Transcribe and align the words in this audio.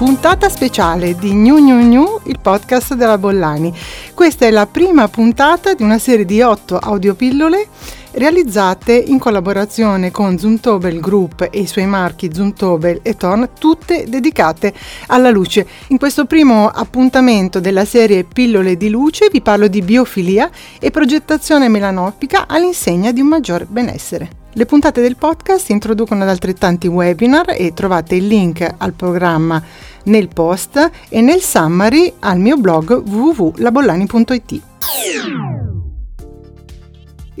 puntata 0.00 0.48
speciale 0.48 1.14
di 1.14 1.34
Gnu 1.34 1.58
Gnu 1.58 1.78
Gnu, 1.78 2.20
il 2.24 2.38
podcast 2.40 2.94
della 2.94 3.18
Bollani. 3.18 3.70
Questa 4.14 4.46
è 4.46 4.50
la 4.50 4.66
prima 4.66 5.08
puntata 5.08 5.74
di 5.74 5.82
una 5.82 5.98
serie 5.98 6.24
di 6.24 6.40
otto 6.40 6.78
audiopillole 6.78 7.68
realizzate 8.12 8.94
in 8.94 9.18
collaborazione 9.18 10.10
con 10.10 10.38
Zumtobel 10.38 11.00
Group 11.00 11.46
e 11.50 11.60
i 11.60 11.66
suoi 11.66 11.84
marchi 11.84 12.32
Zumtobel 12.32 13.00
e 13.02 13.14
Torn, 13.14 13.50
tutte 13.58 14.06
dedicate 14.08 14.72
alla 15.08 15.28
luce. 15.28 15.66
In 15.88 15.98
questo 15.98 16.24
primo 16.24 16.66
appuntamento 16.68 17.60
della 17.60 17.84
serie 17.84 18.24
Pillole 18.24 18.78
di 18.78 18.88
luce 18.88 19.28
vi 19.30 19.42
parlo 19.42 19.68
di 19.68 19.82
biofilia 19.82 20.50
e 20.78 20.90
progettazione 20.90 21.68
melanopica 21.68 22.46
all'insegna 22.48 23.12
di 23.12 23.20
un 23.20 23.26
maggior 23.26 23.66
benessere. 23.66 24.39
Le 24.54 24.66
puntate 24.66 25.00
del 25.00 25.16
podcast 25.16 25.70
introducono 25.70 26.22
ad 26.22 26.28
altrettanti 26.28 26.88
webinar 26.88 27.54
e 27.56 27.72
trovate 27.72 28.16
il 28.16 28.26
link 28.26 28.68
al 28.78 28.92
programma 28.92 29.62
nel 30.04 30.26
post 30.26 30.90
e 31.08 31.20
nel 31.20 31.40
summary 31.40 32.12
al 32.18 32.40
mio 32.40 32.56
blog 32.56 33.00
www.labollani.it. 33.06 34.60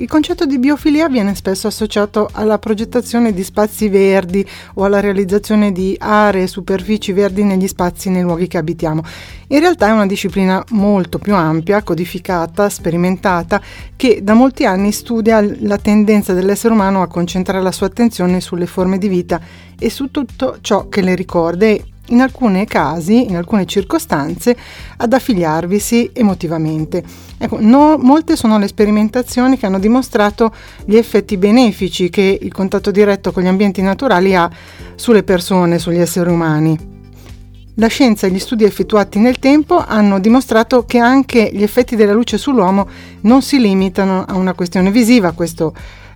Il 0.00 0.08
concetto 0.08 0.46
di 0.46 0.58
biofilia 0.58 1.10
viene 1.10 1.34
spesso 1.34 1.66
associato 1.66 2.30
alla 2.32 2.58
progettazione 2.58 3.34
di 3.34 3.44
spazi 3.44 3.90
verdi 3.90 4.42
o 4.76 4.84
alla 4.84 4.98
realizzazione 4.98 5.72
di 5.72 5.94
aree 5.98 6.44
e 6.44 6.46
superfici 6.46 7.12
verdi 7.12 7.44
negli 7.44 7.68
spazi 7.68 8.08
nei 8.08 8.22
luoghi 8.22 8.46
che 8.48 8.56
abitiamo. 8.56 9.02
In 9.48 9.60
realtà 9.60 9.88
è 9.88 9.92
una 9.92 10.06
disciplina 10.06 10.64
molto 10.70 11.18
più 11.18 11.34
ampia, 11.34 11.82
codificata, 11.82 12.70
sperimentata, 12.70 13.60
che 13.94 14.20
da 14.22 14.32
molti 14.32 14.64
anni 14.64 14.90
studia 14.90 15.46
la 15.60 15.76
tendenza 15.76 16.32
dell'essere 16.32 16.72
umano 16.72 17.02
a 17.02 17.06
concentrare 17.06 17.62
la 17.62 17.70
sua 17.70 17.88
attenzione 17.88 18.40
sulle 18.40 18.64
forme 18.64 18.96
di 18.96 19.08
vita 19.08 19.38
e 19.78 19.90
su 19.90 20.10
tutto 20.10 20.60
ciò 20.62 20.88
che 20.88 21.02
le 21.02 21.14
ricorda 21.14 21.66
e 21.66 21.84
in 22.10 22.20
alcuni 22.20 22.64
casi, 22.66 23.28
in 23.28 23.36
alcune 23.36 23.66
circostanze, 23.66 24.56
ad 24.96 25.12
affiliarvisi 25.12 26.10
emotivamente. 26.12 27.02
Ecco, 27.38 27.58
no, 27.60 27.96
molte 27.98 28.36
sono 28.36 28.58
le 28.58 28.68
sperimentazioni 28.68 29.58
che 29.58 29.66
hanno 29.66 29.78
dimostrato 29.78 30.52
gli 30.84 30.96
effetti 30.96 31.36
benefici 31.36 32.10
che 32.10 32.38
il 32.40 32.52
contatto 32.52 32.90
diretto 32.90 33.32
con 33.32 33.42
gli 33.42 33.48
ambienti 33.48 33.82
naturali 33.82 34.34
ha 34.34 34.50
sulle 34.94 35.22
persone, 35.22 35.78
sugli 35.78 35.98
esseri 35.98 36.30
umani. 36.30 36.98
La 37.74 37.86
scienza 37.86 38.26
e 38.26 38.30
gli 38.30 38.38
studi 38.38 38.64
effettuati 38.64 39.18
nel 39.18 39.38
tempo 39.38 39.82
hanno 39.82 40.18
dimostrato 40.18 40.84
che 40.84 40.98
anche 40.98 41.50
gli 41.50 41.62
effetti 41.62 41.96
della 41.96 42.12
luce 42.12 42.36
sull'uomo 42.36 42.86
non 43.22 43.40
si 43.40 43.58
limitano 43.58 44.24
a 44.28 44.34
una 44.34 44.52
questione 44.52 44.90
visiva, 44.90 45.32
questo 45.32 45.72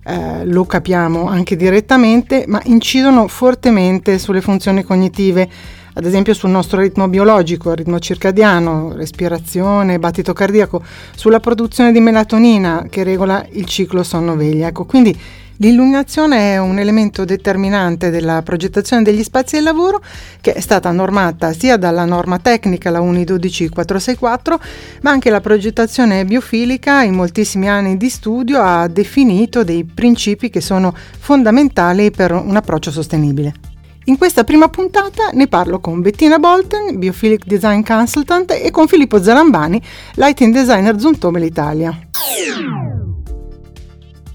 eh, 0.07 0.45
lo 0.45 0.65
capiamo 0.65 1.27
anche 1.27 1.55
direttamente, 1.55 2.43
ma 2.47 2.61
incidono 2.65 3.27
fortemente 3.27 4.19
sulle 4.19 4.41
funzioni 4.41 4.83
cognitive, 4.83 5.49
ad 5.97 6.05
esempio 6.05 6.33
sul 6.33 6.49
nostro 6.49 6.81
ritmo 6.81 7.07
biologico, 7.07 7.71
il 7.71 7.77
ritmo 7.77 7.99
circadiano, 7.99 8.91
respirazione, 8.93 9.97
battito 9.97 10.33
cardiaco, 10.33 10.83
sulla 11.15 11.39
produzione 11.39 11.93
di 11.93 12.01
melatonina 12.01 12.87
che 12.89 13.03
regola 13.03 13.45
il 13.51 13.65
ciclo 13.65 14.03
sonno-veglia. 14.03 14.67
Ecco, 14.67 14.83
quindi 14.83 15.17
L'illuminazione 15.59 16.51
è 16.51 16.57
un 16.57 16.79
elemento 16.79 17.23
determinante 17.23 18.09
della 18.09 18.41
progettazione 18.41 19.03
degli 19.03 19.23
spazi 19.23 19.55
del 19.55 19.63
lavoro 19.63 20.01
che 20.41 20.51
è 20.51 20.59
stata 20.59 20.91
normata 20.91 21.53
sia 21.53 21.77
dalla 21.77 22.03
norma 22.03 22.39
tecnica, 22.39 22.89
la 22.89 22.99
UNI 22.99 23.23
12464, 23.23 24.59
ma 25.03 25.11
anche 25.11 25.29
la 25.29 25.39
progettazione 25.39 26.25
biofilica 26.25 27.03
in 27.03 27.13
moltissimi 27.13 27.69
anni 27.69 27.95
di 27.95 28.09
studio 28.09 28.59
ha 28.59 28.87
definito 28.89 29.63
dei 29.63 29.85
principi 29.85 30.49
che 30.49 30.59
sono 30.59 30.93
fondamentali 30.93 32.11
per 32.11 32.33
un 32.33 32.57
approccio 32.57 32.91
sostenibile. 32.91 33.74
In 34.07 34.19
questa 34.19 34.43
prima 34.43 34.67
puntata 34.67 35.29
ne 35.33 35.47
parlo 35.47 35.79
con 35.79 36.01
Bettina 36.01 36.37
Bolten, 36.37 36.99
Biophilic 36.99 37.43
Design 37.45 37.81
Consultant, 37.81 38.51
e 38.51 38.69
con 38.69 38.87
Filippo 38.87 39.19
Zarambani, 39.19 39.81
Lighting 40.13 40.53
Designer 40.53 40.99
Zuntomel 40.99 41.43
Italia. 41.43 41.97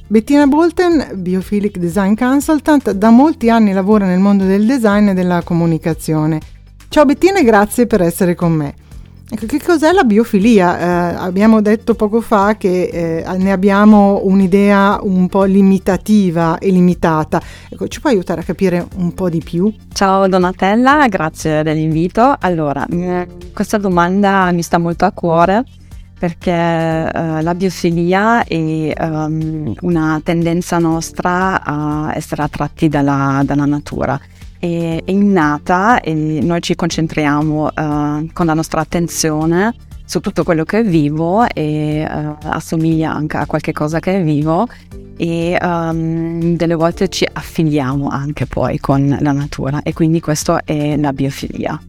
Bettina 0.09 0.49
Bolten, 0.49 1.11
Biophilic 1.15 1.77
Design 1.79 2.15
Consultant, 2.15 2.91
da 2.91 3.11
molti 3.11 3.49
anni 3.49 3.73
lavora 3.73 4.07
nel 4.07 4.19
mondo 4.19 4.45
del 4.45 4.67
design 4.67 5.11
e 5.11 5.15
della 5.15 5.43
comunicazione. 5.45 6.41
Ciao 6.89 7.05
Bettina 7.05 7.39
e 7.39 7.45
grazie 7.45 7.87
per 7.87 8.03
essere 8.03 8.35
con 8.35 8.51
me. 8.51 8.75
Ecco, 9.33 9.47
che 9.47 9.61
cos'è 9.63 9.93
la 9.93 10.03
biofilia? 10.03 10.79
Eh, 10.81 11.15
abbiamo 11.15 11.61
detto 11.61 11.95
poco 11.95 12.21
fa 12.21 12.57
che 12.57 13.23
eh, 13.25 13.37
ne 13.39 13.53
abbiamo 13.53 14.23
un'idea 14.25 14.99
un 15.03 15.29
po' 15.29 15.45
limitativa 15.45 16.59
e 16.59 16.71
limitata. 16.71 17.41
Ecco, 17.69 17.87
ci 17.87 18.01
puoi 18.01 18.15
aiutare 18.15 18.41
a 18.41 18.45
capire 18.45 18.85
un 18.97 19.15
po' 19.15 19.31
di 19.31 19.41
più? 19.41 19.73
Ciao 19.93 20.27
Donatella, 20.27 21.07
grazie 21.07 21.63
dell'invito. 21.63 22.35
Allora, 22.41 22.85
questa 23.53 23.79
domanda 23.79 24.51
mi 24.51 24.63
sta 24.63 24.79
molto 24.79 25.05
a 25.05 25.13
cuore 25.13 25.63
perché 26.19 26.51
uh, 26.51 27.41
la 27.41 27.55
biofilia 27.55 28.43
è 28.43 28.93
um, 28.99 29.73
una 29.83 30.21
tendenza 30.25 30.79
nostra 30.79 31.63
a 31.63 32.13
essere 32.17 32.43
attratti 32.43 32.89
dalla, 32.89 33.43
dalla 33.45 33.65
natura 33.65 34.21
è, 34.61 35.03
innata 35.07 36.01
e 36.01 36.13
noi 36.15 36.61
ci 36.61 36.77
concentriamo 36.77 37.65
uh, 37.65 38.29
con 38.33 38.47
la 38.47 38.55
nostra 38.55 38.83
attenzione 38.83 39.75
su 40.05 40.21
tutto 40.21 40.45
quello 40.45 40.65
che 40.65 40.81
è 40.81 40.85
vivo 40.85 41.49
e 41.49 42.07
uh, 42.09 42.37
assomiglia 42.43 43.13
anche 43.13 43.39
a 43.39 43.47
qualche 43.47 43.73
cosa 43.73 43.99
che 44.01 44.19
è 44.19 44.23
vivo 44.23 44.69
e 45.17 45.59
um, 45.61 46.57
delle 46.57 46.75
volte 46.75 47.09
ci 47.09 47.27
affiliamo 47.31 48.09
anche 48.09 48.47
poi 48.47 48.79
con 48.79 49.17
la 49.21 49.33
natura 49.33 49.83
e 49.83 49.93
quindi 49.93 50.21
questo 50.21 50.61
è 50.65 50.97
la 50.97 51.13
biofilia. 51.13 51.81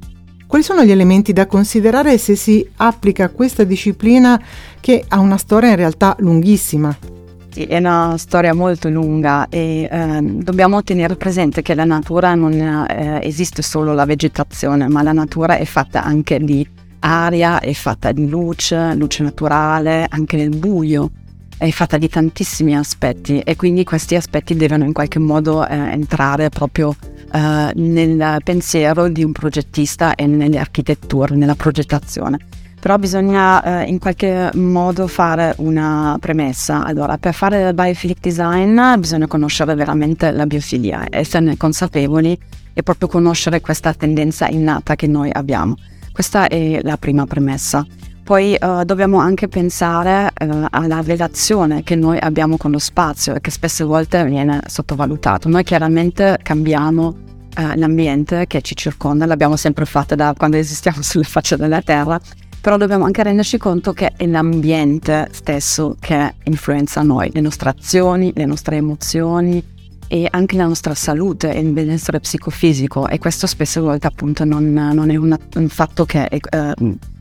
Quali 0.47 0.63
sono 0.65 0.83
gli 0.83 0.91
elementi 0.91 1.31
da 1.31 1.45
considerare 1.47 2.17
se 2.17 2.35
si 2.35 2.67
applica 2.77 3.29
questa 3.29 3.63
disciplina 3.63 4.41
che 4.81 5.05
ha 5.07 5.19
una 5.19 5.37
storia 5.37 5.69
in 5.69 5.77
realtà 5.77 6.15
lunghissima? 6.19 7.10
Sì, 7.51 7.65
è 7.65 7.79
una 7.79 8.15
storia 8.17 8.53
molto 8.53 8.87
lunga 8.87 9.49
e 9.49 9.85
eh, 9.91 10.21
dobbiamo 10.21 10.81
tenere 10.83 11.17
presente 11.17 11.61
che 11.61 11.75
la 11.75 11.83
natura 11.83 12.33
non 12.33 12.53
eh, 12.53 13.19
esiste 13.23 13.61
solo 13.61 13.93
la 13.93 14.05
vegetazione, 14.05 14.87
ma 14.87 15.01
la 15.01 15.11
natura 15.11 15.57
è 15.57 15.65
fatta 15.65 16.01
anche 16.01 16.39
di 16.39 16.65
aria, 16.99 17.59
è 17.59 17.73
fatta 17.73 18.13
di 18.13 18.29
luce, 18.29 18.95
luce 18.95 19.23
naturale, 19.23 20.05
anche 20.07 20.37
nel 20.37 20.55
buio, 20.55 21.11
è 21.57 21.69
fatta 21.71 21.97
di 21.97 22.07
tantissimi 22.07 22.73
aspetti 22.73 23.39
e 23.39 23.57
quindi 23.57 23.83
questi 23.83 24.15
aspetti 24.15 24.55
devono 24.55 24.85
in 24.85 24.93
qualche 24.93 25.19
modo 25.19 25.67
eh, 25.67 25.75
entrare 25.75 26.47
proprio 26.47 26.95
eh, 27.33 27.71
nel 27.75 28.37
pensiero 28.45 29.09
di 29.09 29.25
un 29.25 29.33
progettista 29.33 30.15
e 30.15 30.25
nelle 30.25 30.57
architetture, 30.57 31.35
nella 31.35 31.55
progettazione 31.55 32.37
però 32.81 32.97
bisogna 32.97 33.83
eh, 33.83 33.89
in 33.89 33.99
qualche 33.99 34.49
modo 34.55 35.05
fare 35.05 35.53
una 35.57 36.17
premessa. 36.19 36.83
Allora, 36.83 37.19
per 37.19 37.35
fare 37.35 37.67
il 37.67 37.73
biophilic 37.75 38.17
design 38.19 38.81
bisogna 38.97 39.27
conoscere 39.27 39.75
veramente 39.75 40.31
la 40.31 40.47
biofilia, 40.47 41.05
esserne 41.11 41.57
consapevoli 41.57 42.35
e 42.73 42.81
proprio 42.81 43.07
conoscere 43.07 43.61
questa 43.61 43.93
tendenza 43.93 44.47
innata 44.47 44.95
che 44.95 45.05
noi 45.05 45.29
abbiamo. 45.31 45.75
Questa 46.11 46.47
è 46.47 46.81
la 46.81 46.97
prima 46.97 47.27
premessa. 47.27 47.85
Poi 48.23 48.55
eh, 48.55 48.81
dobbiamo 48.83 49.19
anche 49.19 49.47
pensare 49.47 50.31
eh, 50.33 50.49
alla 50.71 51.01
relazione 51.01 51.83
che 51.83 51.95
noi 51.95 52.17
abbiamo 52.17 52.57
con 52.57 52.71
lo 52.71 52.79
spazio 52.79 53.35
che 53.39 53.51
spesse 53.51 53.83
volte 53.83 54.25
viene 54.25 54.59
sottovalutato. 54.65 55.49
Noi 55.49 55.63
chiaramente 55.63 56.39
cambiamo 56.41 57.15
eh, 57.55 57.77
l'ambiente 57.77 58.47
che 58.47 58.61
ci 58.61 58.75
circonda, 58.75 59.27
l'abbiamo 59.27 59.55
sempre 59.55 59.85
fatto 59.85 60.15
da 60.15 60.33
quando 60.35 60.57
esistiamo 60.57 61.03
sulla 61.03 61.25
faccia 61.25 61.55
della 61.55 61.83
Terra 61.83 62.19
però 62.61 62.77
dobbiamo 62.77 63.05
anche 63.05 63.23
renderci 63.23 63.57
conto 63.57 63.91
che 63.91 64.13
è 64.15 64.25
l'ambiente 64.27 65.27
stesso 65.31 65.95
che 65.99 66.35
influenza 66.43 67.01
noi, 67.01 67.31
le 67.33 67.41
nostre 67.41 67.69
azioni, 67.69 68.31
le 68.35 68.45
nostre 68.45 68.75
emozioni 68.75 69.63
e 70.07 70.27
anche 70.29 70.57
la 70.57 70.67
nostra 70.67 70.93
salute 70.93 71.53
e 71.53 71.59
il 71.59 71.71
benessere 71.71 72.19
psicofisico 72.19 73.07
e 73.07 73.17
questo 73.17 73.47
spesso 73.47 73.81
volte 73.81 74.07
appunto 74.07 74.45
non, 74.45 74.71
non 74.71 75.09
è 75.09 75.15
una, 75.15 75.39
un 75.55 75.69
fatto 75.69 76.05
che 76.05 76.27
è 76.27 76.37
eh, 76.37 76.73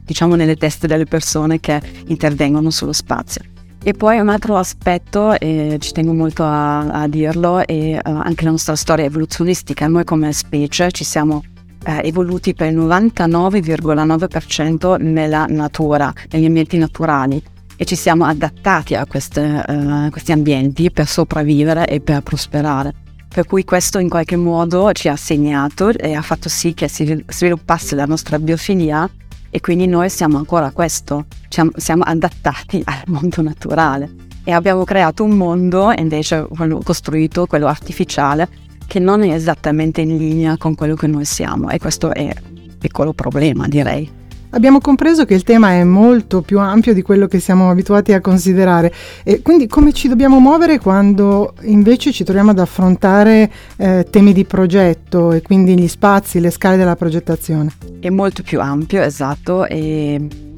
diciamo 0.05 0.35
nelle 0.35 0.57
teste 0.57 0.87
delle 0.87 1.07
persone 1.07 1.61
che 1.61 1.81
intervengono 2.09 2.71
sullo 2.71 2.93
spazio. 2.93 3.43
E 3.83 3.95
poi 3.95 4.19
un 4.19 4.29
altro 4.29 4.59
aspetto, 4.59 5.39
e 5.39 5.79
ci 5.81 5.93
tengo 5.93 6.13
molto 6.13 6.45
a, 6.45 6.81
a 6.81 7.09
dirlo, 7.09 7.67
è 7.67 7.95
uh, 7.95 8.01
anche 8.03 8.45
la 8.45 8.51
nostra 8.51 8.77
storia 8.77 9.07
evoluzionistica. 9.07 9.87
Noi 9.87 10.05
come 10.05 10.33
specie 10.33 10.91
ci 10.91 11.03
siamo 11.03 11.43
eh, 11.85 12.01
evoluti 12.05 12.55
per 12.55 12.71
il 12.71 12.79
99,9% 12.79 15.01
nella 15.01 15.47
natura, 15.49 16.13
negli 16.31 16.45
ambienti 16.45 16.79
naturali. 16.79 17.43
E 17.77 17.85
ci 17.87 17.97
siamo 17.97 18.27
adattati 18.27 18.95
a 18.95 19.07
queste, 19.07 19.65
eh, 19.67 20.09
questi 20.11 20.33
ambienti 20.33 20.91
per 20.91 21.07
sopravvivere 21.07 21.87
e 21.87 22.01
per 22.01 22.23
prosperare. 22.23 22.93
Per 23.27 23.47
cui 23.47 23.65
questo 23.65 23.99
in 23.99 24.09
qualche 24.09 24.37
modo 24.37 24.93
ci 24.93 25.09
ha 25.09 25.17
segnato 25.17 25.91
e 25.91 26.15
ha 26.15 26.21
fatto 26.21 26.49
sì 26.49 26.75
che 26.75 26.89
si 26.89 27.25
sviluppasse 27.29 27.95
la 27.95 28.05
nostra 28.05 28.39
biofilia 28.39 29.09
e 29.51 29.61
quindi 29.61 29.87
noi 29.87 30.11
siamo 30.11 30.37
ancora 30.37 30.73
questo, 30.73 31.27
siamo 31.49 32.03
adattati 32.03 32.83
al 32.85 33.03
mondo 33.07 33.41
naturale. 33.41 34.29
E 34.45 34.53
abbiamo 34.53 34.85
creato 34.85 35.23
un 35.23 35.33
mondo 35.33 35.93
invece 35.93 36.47
quello 36.49 36.81
costruito, 36.83 37.47
quello 37.47 37.67
artificiale, 37.67 38.49
che 38.91 38.99
non 38.99 39.23
è 39.23 39.33
esattamente 39.33 40.01
in 40.01 40.17
linea 40.17 40.57
con 40.57 40.75
quello 40.75 40.97
che 40.97 41.07
noi 41.07 41.25
siamo 41.25 41.71
e 41.71 41.79
questo 41.79 42.13
è 42.13 42.35
piccolo 42.77 43.13
problema 43.13 43.69
direi. 43.69 44.11
Abbiamo 44.51 44.81
compreso 44.81 45.25
che 45.25 45.35
il 45.35 45.45
tema 45.45 45.75
è 45.75 45.85
molto 45.85 46.43
più 46.43 46.59
ampio 46.59 46.93
di 46.93 47.01
quello 47.01 47.29
che 47.29 47.39
siamo 47.39 47.71
abituati 47.71 48.13
a 48.13 48.21
considerare 48.21 48.93
e 49.23 49.43
quindi 49.43 49.69
come 49.69 49.93
ci 49.93 50.09
dobbiamo 50.09 50.41
muovere 50.41 50.81
quando 50.81 51.55
invece 51.61 52.11
ci 52.11 52.25
troviamo 52.25 52.51
ad 52.51 52.59
affrontare 52.59 53.49
eh, 53.77 54.09
temi 54.11 54.33
di 54.33 54.45
progetto 54.45 55.31
e 55.31 55.41
quindi 55.41 55.79
gli 55.79 55.87
spazi, 55.87 56.41
le 56.41 56.51
scale 56.51 56.77
della 56.77 56.97
progettazione? 56.97 57.71
È 58.01 58.11
molto 58.11 58.43
più 58.43 58.61
ampio, 58.61 59.03
esatto, 59.03 59.67
e 59.67 60.50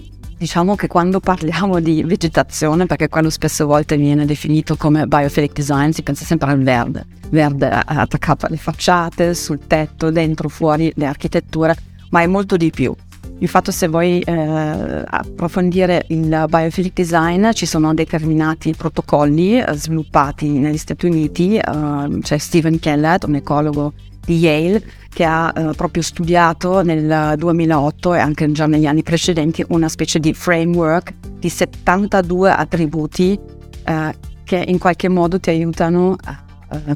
diciamo 0.42 0.74
che 0.74 0.88
quando 0.88 1.20
parliamo 1.20 1.78
di 1.78 2.02
vegetazione, 2.02 2.86
perché 2.86 3.08
quello 3.08 3.30
spesso 3.30 3.64
volte 3.64 3.96
viene 3.96 4.24
definito 4.24 4.74
come 4.76 5.06
biophilic 5.06 5.52
design, 5.52 5.90
si 5.90 6.02
pensa 6.02 6.24
sempre 6.24 6.50
al 6.50 6.60
verde, 6.60 7.06
verde 7.30 7.68
attaccato 7.70 8.46
alle 8.46 8.56
facciate, 8.56 9.34
sul 9.34 9.60
tetto, 9.68 10.10
dentro, 10.10 10.48
fuori 10.48 10.92
le 10.96 11.06
architetture, 11.06 11.76
ma 12.10 12.22
è 12.22 12.26
molto 12.26 12.56
di 12.56 12.70
più. 12.70 12.92
Infatti 13.38 13.70
se 13.70 13.86
vuoi 13.86 14.18
eh, 14.18 15.04
approfondire 15.06 16.06
il 16.08 16.44
biophilic 16.48 16.92
design 16.92 17.52
ci 17.52 17.66
sono 17.66 17.94
determinati 17.94 18.74
protocolli 18.76 19.60
eh, 19.60 19.72
sviluppati 19.74 20.48
negli 20.48 20.76
Stati 20.76 21.06
Uniti, 21.06 21.56
eh, 21.56 22.18
c'è 22.20 22.38
Stephen 22.38 22.80
Kellett, 22.80 23.22
un 23.24 23.36
ecologo 23.36 23.92
di 24.24 24.38
Yale, 24.38 24.82
che 25.08 25.24
ha 25.24 25.52
eh, 25.54 25.70
proprio 25.76 26.02
studiato 26.02 26.82
nel 26.82 27.36
2008 27.36 28.14
e 28.14 28.19
anche 28.19 28.50
già 28.52 28.66
negli 28.66 28.86
anni 28.86 29.02
precedenti 29.02 29.64
una 29.69 29.88
specie 29.88 30.19
di 30.19 30.32
framework 30.32 31.14
di 31.38 31.48
72 31.48 32.50
attributi 32.50 33.38
eh, 33.84 34.14
che 34.44 34.64
in 34.66 34.78
qualche 34.78 35.08
modo 35.08 35.38
ti 35.38 35.50
aiutano 35.50 36.16
a 36.22 36.40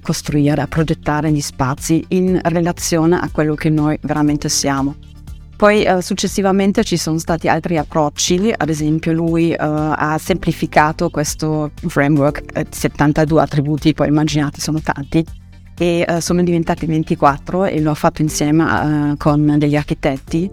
costruire, 0.00 0.62
a 0.62 0.66
progettare 0.66 1.30
gli 1.30 1.40
spazi 1.42 2.02
in 2.08 2.40
relazione 2.44 3.18
a 3.20 3.28
quello 3.30 3.54
che 3.54 3.68
noi 3.68 3.98
veramente 4.00 4.48
siamo. 4.48 4.94
Poi 5.56 5.84
eh, 5.84 6.02
successivamente 6.02 6.84
ci 6.84 6.98
sono 6.98 7.18
stati 7.18 7.48
altri 7.48 7.78
approcci, 7.78 8.52
ad 8.54 8.68
esempio 8.68 9.12
lui 9.12 9.52
eh, 9.52 9.56
ha 9.58 10.18
semplificato 10.18 11.08
questo 11.08 11.70
framework, 11.86 12.42
eh, 12.52 12.66
72 12.68 13.40
attributi, 13.40 13.94
poi 13.94 14.08
immaginate 14.08 14.60
sono 14.60 14.80
tanti, 14.80 15.24
e 15.78 16.04
eh, 16.06 16.20
sono 16.20 16.42
diventati 16.42 16.86
24 16.86 17.66
e 17.66 17.80
lo 17.80 17.90
ha 17.90 17.94
fatto 17.94 18.22
insieme 18.22 19.12
eh, 19.12 19.16
con 19.16 19.56
degli 19.58 19.76
architetti 19.76 20.50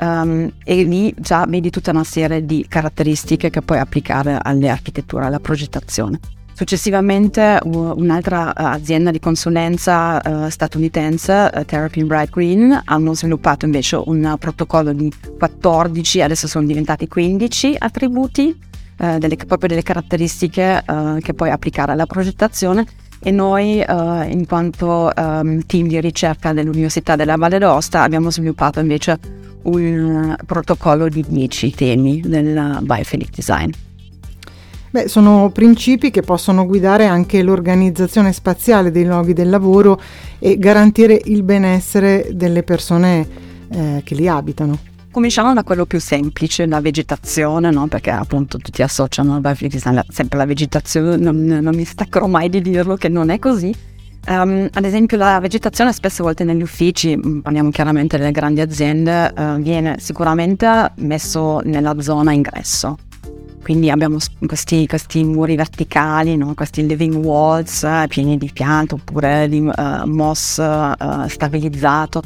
um, 0.00 0.50
e 0.64 0.82
lì 0.82 1.14
già 1.18 1.44
vedi 1.46 1.70
tutta 1.70 1.90
una 1.90 2.04
serie 2.04 2.44
di 2.44 2.66
caratteristiche 2.68 3.50
che 3.50 3.62
puoi 3.62 3.78
applicare 3.78 4.38
alle 4.40 4.68
architetture, 4.68 5.26
alla 5.26 5.40
progettazione. 5.40 6.18
Successivamente 6.54 7.58
un'altra 7.64 8.52
eh, 8.52 8.62
azienda 8.62 9.10
di 9.10 9.18
consulenza 9.18 10.20
uh, 10.20 10.48
statunitense, 10.50 11.50
uh, 11.52 11.64
Therapy 11.64 12.04
Bright 12.04 12.30
Green, 12.30 12.82
hanno 12.84 13.14
sviluppato 13.14 13.64
invece 13.64 14.00
un 14.04 14.36
protocollo 14.38 14.92
di 14.92 15.10
14, 15.38 16.20
adesso 16.20 16.46
sono 16.46 16.66
diventati 16.66 17.08
15 17.08 17.76
attributi, 17.78 18.56
uh, 18.98 19.18
delle, 19.18 19.36
proprio 19.36 19.70
delle 19.70 19.82
caratteristiche 19.82 20.84
che 21.20 21.34
puoi 21.34 21.50
applicare 21.50 21.92
alla 21.92 22.06
progettazione 22.06 22.86
e 23.22 23.30
noi 23.30 23.76
in 23.78 24.44
quanto 24.46 25.10
um, 25.16 25.64
team 25.64 25.86
di 25.86 26.00
ricerca 26.00 26.52
dell'Università 26.52 27.14
della 27.14 27.36
Valle 27.36 27.58
d'Aosta 27.58 28.02
abbiamo 28.02 28.30
sviluppato 28.30 28.80
invece 28.80 29.18
un 29.62 30.36
protocollo 30.44 31.08
di 31.08 31.24
10 31.26 31.70
temi 31.74 32.20
del 32.20 32.78
biophilic 32.82 33.34
design. 33.34 33.70
Beh, 34.90 35.08
sono 35.08 35.50
principi 35.50 36.10
che 36.10 36.20
possono 36.20 36.66
guidare 36.66 37.06
anche 37.06 37.42
l'organizzazione 37.42 38.30
spaziale 38.32 38.90
dei 38.90 39.06
luoghi 39.06 39.32
del 39.32 39.48
lavoro 39.48 39.98
e 40.38 40.58
garantire 40.58 41.18
il 41.24 41.42
benessere 41.44 42.28
delle 42.32 42.62
persone 42.62 43.26
eh, 43.70 44.02
che 44.04 44.14
li 44.14 44.28
abitano. 44.28 44.90
Cominciamo 45.12 45.52
da 45.52 45.62
quello 45.62 45.84
più 45.84 46.00
semplice, 46.00 46.66
la 46.66 46.80
vegetazione, 46.80 47.70
no? 47.70 47.86
perché 47.86 48.08
appunto 48.08 48.56
tutti 48.56 48.80
associano 48.80 49.42
sempre 50.08 50.38
la 50.38 50.46
vegetazione, 50.46 51.18
non, 51.18 51.44
non, 51.44 51.74
mi 51.74 51.84
staccherò 51.84 52.26
mai 52.26 52.48
di 52.48 52.62
dirlo 52.62 52.96
che 52.96 53.10
non 53.10 53.28
è 53.28 53.38
così. 53.38 53.74
Um, 54.26 54.68
ad 54.72 54.84
esempio 54.86 55.18
la 55.18 55.38
vegetazione 55.38 55.92
spesse 55.92 56.22
volte 56.22 56.44
negli 56.44 56.62
uffici, 56.62 57.14
mm, 57.14 57.40
parliamo 57.40 57.68
chiaramente 57.68 58.16
delle 58.16 58.30
grandi 58.30 58.62
aziende, 58.62 59.34
uh, 59.36 59.56
viene 59.60 59.96
sicuramente 59.98 60.92
messo 60.96 61.60
nella 61.64 62.00
zona 62.00 62.32
ingresso, 62.32 62.96
quindi 63.62 63.90
abbiamo 63.90 64.16
questi, 64.46 64.86
questi 64.86 65.24
muri 65.24 65.56
verticali, 65.56 66.36
no? 66.36 66.54
questi 66.54 66.86
living 66.86 67.22
walls 67.22 67.82
eh, 67.82 68.06
pieni 68.08 68.38
di 68.38 68.50
piante 68.50 68.94
oppure 68.94 69.46
di 69.48 69.58
uh, 69.58 70.06
moss 70.06 70.56
uh, 70.56 71.26
stabilizzato. 71.28 72.22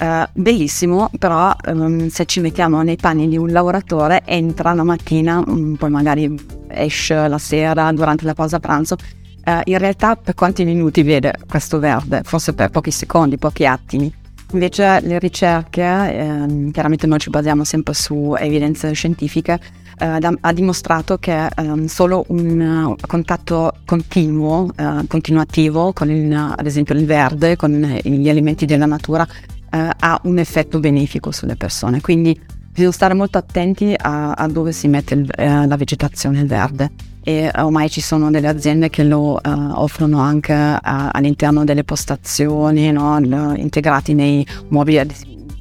Uh, 0.00 0.28
bellissimo, 0.32 1.10
però 1.18 1.52
um, 1.66 2.06
se 2.06 2.24
ci 2.24 2.38
mettiamo 2.38 2.82
nei 2.82 2.94
panni 2.94 3.26
di 3.26 3.36
un 3.36 3.50
lavoratore, 3.50 4.22
entra 4.24 4.72
la 4.72 4.84
mattina, 4.84 5.42
um, 5.44 5.74
poi 5.74 5.90
magari 5.90 6.32
esce 6.68 7.26
la 7.26 7.38
sera 7.38 7.90
durante 7.90 8.24
la 8.24 8.34
pausa 8.34 8.60
pranzo. 8.60 8.96
Uh, 9.44 9.60
in 9.64 9.78
realtà 9.78 10.14
per 10.14 10.34
quanti 10.34 10.64
minuti 10.64 11.02
vede 11.02 11.34
questo 11.48 11.80
verde? 11.80 12.20
Forse 12.22 12.52
per 12.54 12.70
pochi 12.70 12.92
secondi, 12.92 13.38
pochi 13.38 13.66
attimi. 13.66 14.14
Invece 14.52 15.00
le 15.02 15.18
ricerche, 15.18 15.82
ehm, 15.82 16.70
chiaramente 16.70 17.06
noi 17.06 17.18
ci 17.18 17.28
basiamo 17.28 17.64
sempre 17.64 17.92
su 17.92 18.34
evidenze 18.38 18.92
scientifiche, 18.92 19.60
eh, 19.98 20.18
ha 20.40 20.52
dimostrato 20.52 21.18
che 21.18 21.48
ehm, 21.54 21.84
solo 21.84 22.24
un 22.28 22.60
uh, 22.60 23.06
contatto 23.06 23.74
continuo, 23.84 24.70
uh, 24.74 25.06
continuativo 25.06 25.92
con 25.92 26.10
il, 26.10 26.32
ad 26.32 26.64
esempio 26.64 26.94
il 26.94 27.04
verde, 27.04 27.56
con 27.56 27.72
gli 27.72 28.28
elementi 28.28 28.64
della 28.64 28.86
natura, 28.86 29.26
uh, 29.70 29.90
ha 29.98 30.20
un 30.24 30.38
effetto 30.38 30.80
benefico 30.80 31.30
sulle 31.30 31.56
persone. 31.56 32.00
Quindi 32.00 32.38
bisogna 32.70 32.92
stare 32.92 33.14
molto 33.14 33.38
attenti 33.38 33.94
a, 33.96 34.32
a 34.32 34.46
dove 34.48 34.72
si 34.72 34.88
mette 34.88 35.14
il, 35.14 35.30
la 35.36 35.76
vegetazione, 35.76 36.44
verde 36.44 36.90
e 37.28 37.50
ormai 37.56 37.90
ci 37.90 38.00
sono 38.00 38.30
delle 38.30 38.48
aziende 38.48 38.88
che 38.88 39.04
lo 39.04 39.32
uh, 39.34 39.38
offrono 39.44 40.18
anche 40.18 40.54
all'interno 40.54 41.62
delle 41.62 41.84
postazioni, 41.84 42.90
no? 42.90 43.54
integrati 43.54 44.14
nei 44.14 44.46
mobili 44.68 44.98
ad, 44.98 45.12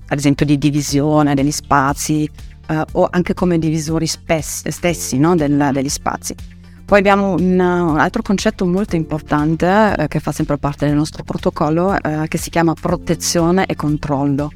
ad 0.07 0.17
esempio 0.17 0.45
di 0.45 0.57
divisione 0.57 1.35
degli 1.35 1.51
spazi, 1.51 2.29
uh, 2.69 2.81
o 2.93 3.07
anche 3.11 3.33
come 3.33 3.59
divisori 3.59 4.07
spes- 4.07 4.69
stessi 4.69 5.17
no? 5.17 5.35
Del, 5.35 5.71
degli 5.73 5.89
spazi. 5.89 6.35
Poi 6.87 6.99
abbiamo 6.99 7.33
un, 7.33 7.59
un 7.59 7.99
altro 7.99 8.21
concetto 8.21 8.65
molto 8.65 8.95
importante 8.95 9.93
eh, 9.97 10.07
che 10.07 10.21
fa 10.21 10.31
sempre 10.31 10.57
parte 10.57 10.85
del 10.85 10.95
nostro 10.95 11.21
protocollo 11.21 12.01
eh, 12.01 12.29
che 12.29 12.37
si 12.37 12.49
chiama 12.49 12.73
protezione 12.79 13.65
e 13.65 13.75
controllo, 13.75 14.49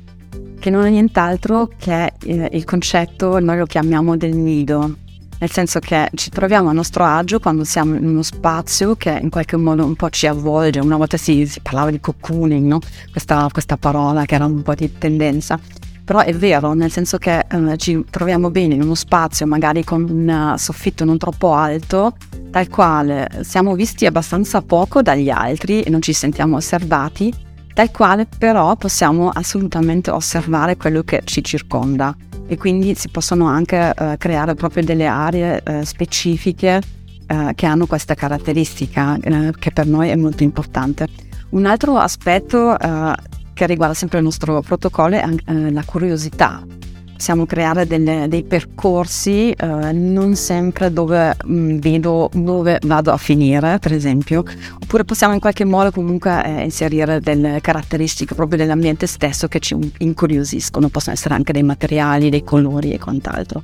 che 0.57 0.69
non 0.69 0.85
è 0.85 0.89
nient'altro 0.89 1.69
che 1.77 2.13
eh, 2.23 2.49
il 2.53 2.63
concetto, 2.63 3.37
noi 3.41 3.57
lo 3.57 3.65
chiamiamo 3.65 4.15
del 4.15 4.33
nido, 4.33 4.95
nel 5.39 5.51
senso 5.51 5.79
che 5.81 6.09
ci 6.13 6.29
troviamo 6.29 6.69
a 6.69 6.71
nostro 6.71 7.03
agio 7.03 7.41
quando 7.41 7.65
siamo 7.65 7.95
in 7.95 8.07
uno 8.07 8.23
spazio 8.23 8.95
che 8.95 9.19
in 9.21 9.29
qualche 9.29 9.57
modo 9.57 9.83
un 9.83 9.95
po' 9.95 10.09
ci 10.09 10.25
avvolge, 10.25 10.79
una 10.79 10.95
volta 10.95 11.17
si, 11.17 11.45
si 11.45 11.59
parlava 11.59 11.91
di 11.91 11.99
cocooning, 11.99 12.65
no? 12.65 12.79
questa, 13.11 13.49
questa 13.51 13.75
parola 13.75 14.23
che 14.23 14.35
era 14.35 14.45
un 14.45 14.61
po' 14.61 14.73
di 14.73 14.89
tendenza 14.97 15.59
però 16.03 16.19
è 16.19 16.33
vero, 16.33 16.73
nel 16.73 16.91
senso 16.91 17.17
che 17.17 17.45
eh, 17.49 17.77
ci 17.77 18.03
troviamo 18.09 18.49
bene 18.49 18.75
in 18.75 18.81
uno 18.81 18.95
spazio 18.95 19.45
magari 19.45 19.83
con 19.83 20.03
un 20.03 20.55
soffitto 20.57 21.05
non 21.05 21.17
troppo 21.17 21.53
alto, 21.53 22.15
dal 22.49 22.67
quale 22.67 23.29
siamo 23.41 23.75
visti 23.75 24.05
abbastanza 24.05 24.61
poco 24.61 25.01
dagli 25.01 25.29
altri 25.29 25.81
e 25.81 25.89
non 25.89 26.01
ci 26.01 26.13
sentiamo 26.13 26.57
osservati, 26.57 27.33
dal 27.73 27.91
quale 27.91 28.27
però 28.37 28.75
possiamo 28.75 29.29
assolutamente 29.29 30.11
osservare 30.11 30.75
quello 30.77 31.03
che 31.03 31.21
ci 31.23 31.43
circonda 31.43 32.15
e 32.47 32.57
quindi 32.57 32.95
si 32.95 33.07
possono 33.07 33.45
anche 33.45 33.93
eh, 33.97 34.15
creare 34.17 34.55
proprio 34.55 34.83
delle 34.83 35.07
aree 35.07 35.61
eh, 35.63 35.85
specifiche 35.85 36.81
eh, 37.27 37.51
che 37.55 37.65
hanno 37.65 37.85
questa 37.85 38.13
caratteristica 38.13 39.17
eh, 39.21 39.53
che 39.57 39.71
per 39.71 39.87
noi 39.87 40.09
è 40.09 40.15
molto 40.15 40.43
importante. 40.43 41.07
Un 41.51 41.65
altro 41.65 41.97
aspetto 41.97 42.77
eh, 42.77 43.13
che 43.61 43.67
riguarda 43.67 43.93
sempre 43.93 44.17
il 44.17 44.23
nostro 44.23 44.59
protocollo 44.61 45.17
è 45.17 45.23
eh, 45.45 45.71
la 45.71 45.83
curiosità. 45.85 46.65
Possiamo 47.13 47.45
creare 47.45 47.85
delle, 47.85 48.25
dei 48.27 48.43
percorsi 48.43 49.51
eh, 49.51 49.91
non 49.91 50.33
sempre 50.33 50.91
dove 50.91 51.35
mh, 51.43 51.53
mm, 51.53 51.77
vedo 51.77 52.31
dove 52.33 52.79
vado 52.81 53.11
a 53.11 53.17
finire, 53.17 53.77
per 53.77 53.93
esempio, 53.93 54.43
oppure 54.81 55.03
possiamo 55.03 55.35
in 55.35 55.39
qualche 55.39 55.63
modo 55.63 55.91
comunque 55.91 56.43
eh, 56.43 56.63
inserire 56.63 57.19
delle 57.19 57.61
caratteristiche 57.61 58.33
proprio 58.33 58.57
dell'ambiente 58.57 59.05
stesso 59.05 59.47
che 59.47 59.59
ci 59.59 59.77
incuriosiscono, 59.99 60.89
possono 60.89 61.13
essere 61.13 61.35
anche 61.35 61.53
dei 61.53 61.61
materiali, 61.61 62.31
dei 62.31 62.43
colori 62.43 62.93
e 62.93 62.97
quant'altro. 62.97 63.61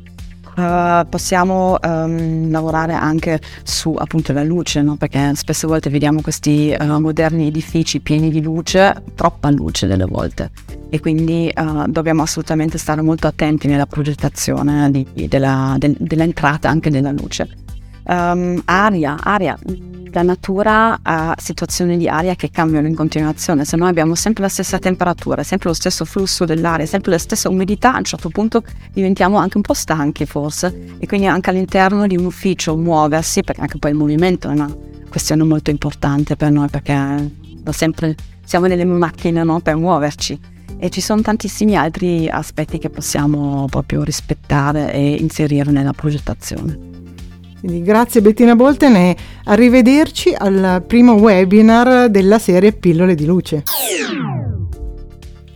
Uh, 0.57 1.07
possiamo 1.07 1.77
um, 1.83 2.49
lavorare 2.49 2.93
anche 2.93 3.39
su 3.61 3.93
appunto 3.95 4.33
la 4.33 4.43
luce, 4.43 4.81
no? 4.81 4.95
perché 4.95 5.35
spesso 5.35 5.67
volte 5.67 5.91
vediamo 5.91 6.21
questi 6.21 6.75
uh, 6.75 6.99
moderni 6.99 7.45
edifici 7.45 7.99
pieni 7.99 8.31
di 8.31 8.41
luce, 8.41 9.03
troppa 9.13 9.51
luce 9.51 9.85
delle 9.85 10.05
volte 10.05 10.49
e 10.89 10.99
quindi 10.99 11.53
uh, 11.55 11.85
dobbiamo 11.87 12.23
assolutamente 12.23 12.79
stare 12.79 13.01
molto 13.01 13.27
attenti 13.27 13.67
nella 13.67 13.85
progettazione 13.85 14.89
di, 14.89 15.27
della, 15.27 15.75
del, 15.77 15.95
dell'entrata 15.99 16.69
anche 16.69 16.89
della 16.89 17.11
luce. 17.11 17.47
Um, 18.05 18.59
aria, 18.65 19.17
aria, 19.21 19.55
la 20.17 20.23
natura 20.23 20.97
ha 21.03 21.35
situazioni 21.37 21.95
di 21.95 22.07
aria 22.07 22.33
che 22.33 22.49
cambiano 22.49 22.87
in 22.87 22.95
continuazione, 22.95 23.65
se 23.65 23.77
noi 23.77 23.89
abbiamo 23.89 24.15
sempre 24.15 24.41
la 24.41 24.49
stessa 24.49 24.79
temperatura, 24.79 25.43
sempre 25.43 25.69
lo 25.69 25.75
stesso 25.75 26.05
flusso 26.05 26.43
dell'aria, 26.43 26.87
sempre 26.87 27.11
la 27.11 27.19
stessa 27.19 27.49
umidità, 27.49 27.93
a 27.93 27.97
un 27.97 28.03
certo 28.03 28.29
punto 28.29 28.63
diventiamo 28.91 29.37
anche 29.37 29.57
un 29.57 29.63
po' 29.63 29.75
stanchi 29.75 30.25
forse 30.25 30.95
e 30.97 31.05
quindi 31.05 31.27
anche 31.27 31.51
all'interno 31.51 32.07
di 32.07 32.17
un 32.17 32.25
ufficio 32.25 32.75
muoversi, 32.75 33.43
perché 33.43 33.61
anche 33.61 33.77
poi 33.77 33.91
il 33.91 33.97
movimento 33.97 34.49
è 34.49 34.53
una 34.53 34.75
questione 35.07 35.43
molto 35.43 35.69
importante 35.69 36.35
per 36.35 36.49
noi 36.49 36.67
perché 36.67 37.31
sempre, 37.69 38.15
siamo 38.43 38.65
nelle 38.65 38.85
macchine 38.85 39.43
no? 39.43 39.59
per 39.59 39.75
muoverci 39.75 40.39
e 40.79 40.89
ci 40.89 41.01
sono 41.01 41.21
tantissimi 41.21 41.75
altri 41.75 42.27
aspetti 42.27 42.79
che 42.79 42.89
possiamo 42.89 43.67
proprio 43.69 44.03
rispettare 44.03 44.91
e 44.91 45.13
inserire 45.13 45.69
nella 45.69 45.93
progettazione. 45.93 46.96
Quindi 47.67 47.83
grazie 47.83 48.21
Bettina 48.21 48.55
Bolten 48.55 48.95
e 48.95 49.17
arrivederci 49.43 50.33
al 50.33 50.85
primo 50.87 51.15
webinar 51.15 52.09
della 52.09 52.39
serie 52.39 52.71
Pillole 52.71 53.13
di 53.13 53.25
Luce. 53.25 53.63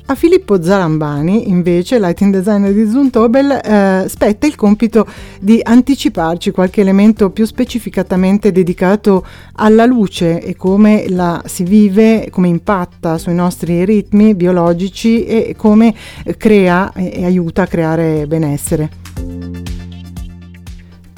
A 0.08 0.16
Filippo 0.16 0.62
Zalambani, 0.62 1.48
invece, 1.48 2.00
lighting 2.00 2.34
designer 2.34 2.74
di 2.74 2.90
Zuntobel, 2.90 3.52
eh, 3.52 4.10
spetta 4.10 4.46
il 4.46 4.56
compito 4.56 5.08
di 5.40 5.62
anticiparci 5.64 6.52
qualche 6.52 6.82
elemento 6.82 7.30
più 7.30 7.46
specificatamente 7.46 8.52
dedicato 8.52 9.26
alla 9.54 9.86
luce 9.86 10.42
e 10.42 10.58
come 10.58 11.06
la 11.08 11.42
si 11.46 11.64
vive, 11.64 12.28
come 12.30 12.50
impatta 12.50 13.18
sui 13.18 13.36
nostri 13.36 13.86
ritmi 13.86 14.36
biologici 14.36 15.24
e 15.24 15.56
come 15.56 15.96
crea 16.36 16.92
e 16.92 17.24
aiuta 17.24 17.62
a 17.62 17.68
creare 17.68 18.28
benessere. 18.28 19.01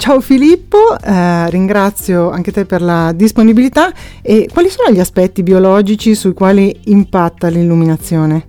Ciao 0.04 0.20
Filippo, 0.20 1.00
eh, 1.00 1.48
ringrazio 1.48 2.28
anche 2.28 2.52
te 2.52 2.66
per 2.66 2.82
la 2.82 3.12
disponibilità 3.12 3.90
e 4.20 4.46
quali 4.52 4.68
sono 4.68 4.90
gli 4.94 5.00
aspetti 5.00 5.42
biologici 5.42 6.14
sui 6.14 6.34
quali 6.34 6.78
impatta 6.88 7.48
l'illuminazione? 7.48 8.44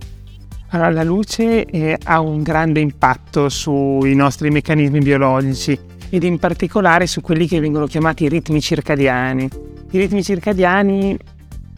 Allora, 0.72 0.90
la 0.90 1.02
luce 1.02 1.64
eh, 1.64 1.96
ha 2.04 2.20
un 2.20 2.42
grande 2.42 2.80
impatto 2.80 3.48
sui 3.48 4.14
nostri 4.14 4.50
meccanismi 4.50 4.98
biologici 4.98 5.78
ed 6.10 6.24
in 6.24 6.38
particolare 6.38 7.06
su 7.06 7.22
quelli 7.22 7.48
che 7.48 7.58
vengono 7.58 7.86
chiamati 7.86 8.28
ritmi 8.28 8.60
circadiani. 8.60 9.48
I 9.92 9.98
ritmi 9.98 10.22
circadiani, 10.22 11.16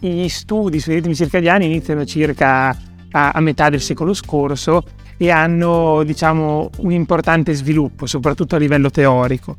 gli 0.01 0.27
studi 0.27 0.81
sui 0.81 0.95
ritmi 0.95 1.15
circadiani 1.15 1.67
iniziano 1.67 2.05
circa 2.05 2.77
a, 3.13 3.31
a 3.31 3.41
metà 3.41 3.69
del 3.69 3.81
secolo 3.81 4.13
scorso 4.13 4.83
e 5.19 5.31
hanno 5.31 6.03
diciamo, 6.05 6.71
un 6.79 6.93
importante 6.93 7.53
sviluppo, 7.53 8.07
soprattutto 8.07 8.55
a 8.55 8.59
livello 8.59 8.89
teorico. 8.89 9.57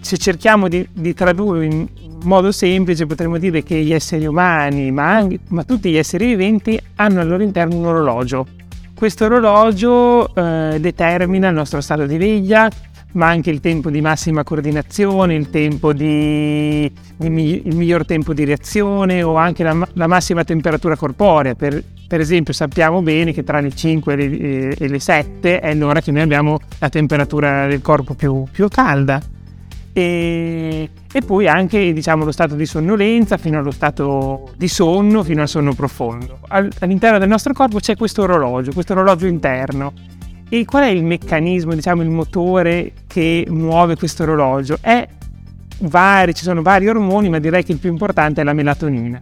Se 0.00 0.18
cerchiamo 0.18 0.68
di, 0.68 0.86
di 0.92 1.14
tradurre 1.14 1.64
in 1.64 1.88
modo 2.24 2.52
semplice, 2.52 3.06
potremmo 3.06 3.38
dire 3.38 3.62
che 3.62 3.76
gli 3.82 3.92
esseri 3.92 4.26
umani, 4.26 4.90
ma, 4.90 5.14
anche, 5.14 5.38
ma 5.48 5.62
tutti 5.64 5.90
gli 5.90 5.96
esseri 5.96 6.26
viventi, 6.26 6.78
hanno 6.96 7.20
al 7.20 7.28
loro 7.28 7.42
interno 7.42 7.76
un 7.76 7.86
orologio. 7.86 8.46
Questo 8.94 9.26
orologio 9.26 10.34
eh, 10.34 10.78
determina 10.80 11.48
il 11.48 11.54
nostro 11.54 11.80
stato 11.80 12.06
di 12.06 12.16
veglia, 12.16 12.68
ma 13.12 13.28
anche 13.28 13.50
il 13.50 13.60
tempo 13.60 13.90
di 13.90 14.00
massima 14.00 14.44
coordinazione, 14.44 15.34
il, 15.34 15.48
di, 15.48 15.78
di, 15.78 16.92
il 17.16 17.30
miglior 17.76 18.04
tempo 18.04 18.34
di 18.34 18.44
reazione 18.44 19.22
o 19.22 19.36
anche 19.36 19.62
la, 19.62 19.88
la 19.94 20.06
massima 20.06 20.44
temperatura 20.44 20.96
corporea. 20.96 21.54
Per, 21.54 21.82
per, 22.06 22.20
esempio 22.20 22.52
sappiamo 22.52 23.00
bene 23.02 23.32
che 23.32 23.42
tra 23.42 23.60
le 23.60 23.74
5 23.74 24.12
e 24.12 24.16
le, 24.16 24.76
e 24.76 24.88
le, 24.88 24.98
7 24.98 25.60
è 25.60 25.74
l'ora 25.74 26.00
che 26.00 26.12
noi 26.12 26.22
abbiamo 26.22 26.58
la 26.78 26.88
temperatura 26.88 27.66
del 27.66 27.80
corpo 27.80 28.14
più, 28.14 28.44
più 28.50 28.68
calda. 28.68 29.20
E, 29.94 30.90
e, 31.10 31.22
poi 31.22 31.48
anche 31.48 31.94
diciamo, 31.94 32.22
lo 32.22 32.32
stato 32.32 32.54
di 32.54 32.66
sonnolenza 32.66 33.38
fino 33.38 33.58
allo 33.58 33.70
stato 33.70 34.50
di 34.54 34.68
sonno, 34.68 35.22
fino 35.22 35.40
al 35.40 35.48
sonno 35.48 35.72
profondo. 35.72 36.40
All, 36.48 36.68
all'interno 36.80 37.18
del 37.18 37.28
nostro 37.28 37.54
corpo 37.54 37.78
c'è 37.78 37.96
questo 37.96 38.20
orologio, 38.22 38.72
questo 38.72 38.92
orologio 38.92 39.24
interno 39.24 39.94
e 40.48 40.64
qual 40.64 40.84
è 40.84 40.88
il 40.88 41.02
meccanismo, 41.04 41.74
diciamo, 41.74 42.02
il 42.02 42.10
motore 42.10 42.92
che 43.06 43.44
muove 43.48 43.96
questo 43.96 44.22
orologio? 44.22 44.78
È 44.80 45.06
vari, 45.80 46.34
ci 46.34 46.44
sono 46.44 46.62
vari 46.62 46.88
ormoni, 46.88 47.28
ma 47.28 47.38
direi 47.38 47.64
che 47.64 47.72
il 47.72 47.78
più 47.78 47.90
importante 47.90 48.42
è 48.42 48.44
la 48.44 48.52
melatonina. 48.52 49.18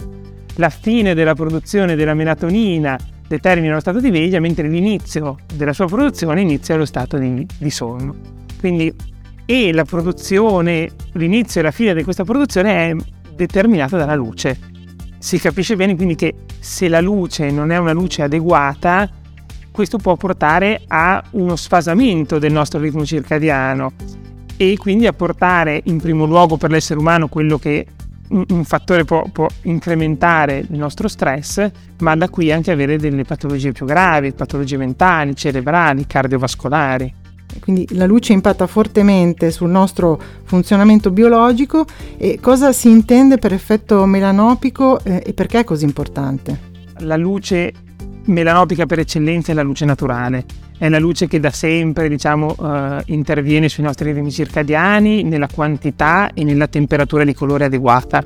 La 0.57 0.69
fine 0.69 1.15
della 1.15 1.35
produzione 1.35 1.97
della 1.97 2.15
melatonina 2.15 2.99
determina 3.27 3.73
lo 3.73 3.81
stato 3.81 4.01
di 4.01 4.11
veglia, 4.11 4.39
mentre 4.39 4.69
l'inizio 4.69 5.39
della 5.55 5.73
sua 5.73 5.87
produzione 5.87 6.43
inizia 6.43 6.77
lo 6.77 6.85
stato 6.85 7.17
di, 7.17 7.47
di 7.59 7.71
sonno. 7.71 8.15
Quindi, 8.61 8.95
e 9.47 9.73
la 9.73 9.85
produzione, 9.85 10.91
l'inizio 11.13 11.61
e 11.61 11.65
la 11.65 11.71
fine 11.71 11.95
di 11.95 12.03
questa 12.03 12.25
produzione 12.25 12.91
è 12.91 12.95
determinata 13.35 13.97
dalla 13.97 14.15
luce. 14.15 14.59
Si 15.19 15.39
capisce 15.39 15.75
bene 15.75 15.97
quindi 15.97 16.17
che 16.17 16.35
se 16.61 16.87
la 16.89 17.01
luce 17.01 17.51
non 17.51 17.71
è 17.71 17.79
una 17.79 17.93
luce 17.93 18.23
adeguata, 18.23 19.11
questo 19.75 19.99
può 19.99 20.15
portare 20.15 20.83
a 20.87 21.21
uno 21.33 21.57
sfasamento 21.57 22.39
del 22.39 22.53
nostro 22.53 22.79
ritmo 22.79 23.05
circadiano 23.05 23.91
e 24.57 24.77
quindi 24.79 25.09
a 25.09 25.13
portare 25.13 25.81
in 25.87 26.01
primo 26.01 26.27
luogo 26.27 26.57
per 26.57 26.71
l'essere 26.71 27.01
umano 27.01 27.27
quello 27.27 27.59
che 27.59 27.85
un 28.29 28.63
fattore 28.65 29.03
può, 29.03 29.25
può, 29.33 29.49
incrementare 29.63 30.59
il 30.59 30.79
nostro 30.79 31.09
stress, 31.09 31.69
ma 31.99 32.15
da 32.15 32.29
qui 32.29 32.53
anche 32.53 32.71
avere 32.71 32.99
delle 32.99 33.25
patologie 33.25 33.73
più 33.73 33.85
gravi, 33.85 34.33
patologie 34.33 34.77
mentali, 34.77 35.35
cerebrali, 35.35 36.07
cardiovascolari. 36.07 37.13
Quindi 37.59 37.89
la 37.97 38.07
luce 38.07 38.33
impatta 38.33 38.69
fortemente 38.69 39.51
sul 39.51 39.71
nostro 39.71 40.21
funzionamento 40.45 41.11
biologico 41.11 41.85
e 42.17 42.39
cosa 42.41 42.73
si 42.73 42.91
intende 42.91 43.39
per 43.39 43.53
effetto 43.53 44.07
melanopico 44.07 45.03
eh, 45.03 45.21
e 45.27 45.33
perché 45.33 45.59
è 45.59 45.65
così 45.65 45.85
importante? 45.85 46.73
La 46.99 47.17
luce 47.17 47.73
melanopica 48.27 48.87
per 48.87 49.01
eccellenza 49.01 49.53
è 49.53 49.55
la 49.55 49.63
luce 49.63 49.85
naturale. 49.85 50.45
È 50.77 50.89
la 50.89 50.99
luce 50.99 51.29
che 51.29 51.41
da 51.41 51.51
sempre 51.51 52.09
diciamo, 52.09 52.55
uh, 52.59 53.01
interviene 53.07 53.69
sui 53.69 53.85
nostri 53.85 54.13
ritmi 54.13 54.31
circadiani 54.31 55.23
nella 55.23 55.49
quantità 55.53 56.31
e 56.35 56.45
nella 56.45 56.67
temperatura 56.67 57.25
di 57.25 57.35
colore 57.35 57.67
adeguata. 57.67 58.25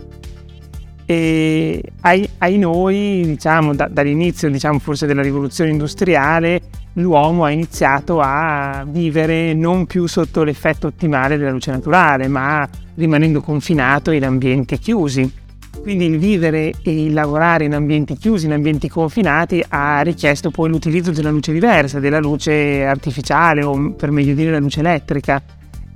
E 1.04 1.82
ai, 2.02 2.28
ai 2.38 2.58
noi, 2.58 3.22
diciamo, 3.24 3.74
da, 3.74 3.88
dall'inizio 3.90 4.50
diciamo, 4.50 4.78
forse 4.78 5.06
della 5.06 5.22
rivoluzione 5.22 5.70
industriale, 5.70 6.60
l'uomo 6.94 7.44
ha 7.44 7.50
iniziato 7.50 8.20
a 8.20 8.84
vivere 8.86 9.54
non 9.54 9.86
più 9.86 10.06
sotto 10.06 10.42
l'effetto 10.42 10.88
ottimale 10.88 11.36
della 11.36 11.50
luce 11.50 11.70
naturale, 11.70 12.28
ma 12.28 12.68
rimanendo 12.94 13.40
confinato 13.40 14.10
in 14.10 14.24
ambienti 14.24 14.78
chiusi 14.78 15.46
quindi 15.82 16.06
il 16.06 16.18
vivere 16.18 16.72
e 16.82 17.04
il 17.04 17.12
lavorare 17.12 17.64
in 17.64 17.74
ambienti 17.74 18.16
chiusi, 18.16 18.46
in 18.46 18.52
ambienti 18.52 18.88
confinati, 18.88 19.64
ha 19.68 20.00
richiesto 20.00 20.50
poi 20.50 20.68
l'utilizzo 20.68 21.10
di 21.10 21.20
una 21.20 21.30
luce 21.30 21.52
diversa, 21.52 22.00
della 22.00 22.18
luce 22.18 22.84
artificiale 22.84 23.62
o 23.62 23.92
per 23.92 24.10
meglio 24.10 24.34
dire 24.34 24.50
la 24.50 24.58
luce 24.58 24.80
elettrica. 24.80 25.42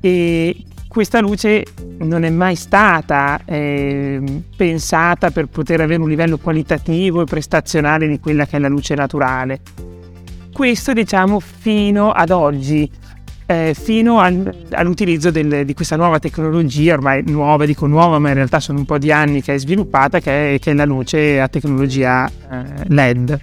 E 0.00 0.56
questa 0.88 1.20
luce 1.20 1.64
non 1.98 2.24
è 2.24 2.30
mai 2.30 2.54
stata 2.54 3.40
eh, 3.46 4.20
pensata 4.54 5.30
per 5.30 5.46
poter 5.46 5.80
avere 5.80 6.02
un 6.02 6.08
livello 6.08 6.36
qualitativo 6.36 7.22
e 7.22 7.24
prestazionale 7.24 8.06
di 8.06 8.20
quella 8.20 8.46
che 8.46 8.56
è 8.56 8.60
la 8.60 8.68
luce 8.68 8.94
naturale. 8.94 9.60
Questo 10.52 10.92
diciamo 10.92 11.40
fino 11.40 12.10
ad 12.12 12.30
oggi 12.30 12.90
eh, 13.52 13.74
fino 13.74 14.18
al, 14.18 14.66
all'utilizzo 14.70 15.30
del, 15.30 15.64
di 15.66 15.74
questa 15.74 15.96
nuova 15.96 16.18
tecnologia, 16.18 16.94
ormai 16.94 17.22
nuova, 17.26 17.66
dico 17.66 17.86
nuova, 17.86 18.18
ma 18.18 18.28
in 18.28 18.34
realtà 18.34 18.60
sono 18.60 18.78
un 18.78 18.86
po' 18.86 18.98
di 18.98 19.12
anni 19.12 19.42
che 19.42 19.54
è 19.54 19.58
sviluppata, 19.58 20.20
che 20.20 20.54
è, 20.54 20.58
che 20.58 20.70
è 20.70 20.74
la 20.74 20.86
luce 20.86 21.40
a 21.40 21.48
tecnologia 21.48 22.26
eh, 22.26 22.64
LED. 22.88 23.40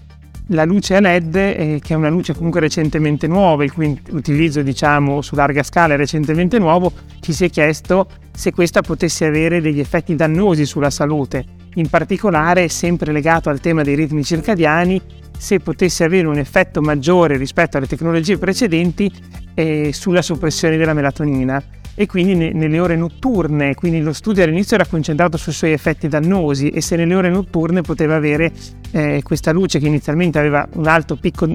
La 0.47 0.65
luce 0.65 0.95
a 0.95 0.99
LED, 0.99 1.35
eh, 1.35 1.79
che 1.83 1.93
è 1.93 1.95
una 1.95 2.09
luce 2.09 2.33
comunque 2.33 2.59
recentemente 2.59 3.27
nuova, 3.27 3.63
il 3.63 3.71
cui 3.71 4.01
utilizzo 4.09 4.63
diciamo 4.63 5.21
su 5.21 5.35
larga 5.35 5.61
scala 5.61 5.93
è 5.93 5.97
recentemente 5.97 6.57
nuovo, 6.57 6.91
ci 7.19 7.31
si 7.31 7.45
è 7.45 7.49
chiesto 7.51 8.07
se 8.33 8.51
questa 8.51 8.81
potesse 8.81 9.25
avere 9.25 9.61
degli 9.61 9.79
effetti 9.79 10.15
dannosi 10.15 10.65
sulla 10.65 10.89
salute, 10.89 11.45
in 11.75 11.87
particolare 11.87 12.67
sempre 12.67 13.11
legato 13.11 13.49
al 13.49 13.59
tema 13.59 13.83
dei 13.83 13.93
ritmi 13.93 14.23
circadiani, 14.23 14.99
se 15.39 15.59
potesse 15.61 16.03
avere 16.03 16.27
un 16.27 16.37
effetto 16.37 16.81
maggiore 16.81 17.37
rispetto 17.37 17.77
alle 17.77 17.87
tecnologie 17.87 18.37
precedenti 18.37 19.09
eh, 19.53 19.91
sulla 19.93 20.21
soppressione 20.21 20.75
della 20.75 20.93
melatonina 20.93 21.63
e 21.95 22.05
quindi 22.05 22.35
ne, 22.35 22.51
nelle 22.51 22.79
ore 22.79 22.97
notturne, 22.97 23.73
quindi 23.73 24.01
lo 24.01 24.11
studio 24.11 24.43
all'inizio 24.43 24.75
era 24.75 24.85
concentrato 24.85 25.37
sui 25.37 25.53
suoi 25.53 25.71
effetti 25.71 26.09
dannosi 26.09 26.69
e 26.69 26.81
se 26.81 26.97
nelle 26.97 27.15
ore 27.15 27.29
notturne 27.29 27.81
poteva 27.81 28.15
avere 28.15 28.51
eh, 28.91 29.21
questa 29.23 29.51
luce 29.51 29.79
che 29.79 29.87
inizialmente 29.87 30.37
aveva 30.37 30.67
un 30.73 30.87
alto 30.87 31.15
picco 31.15 31.47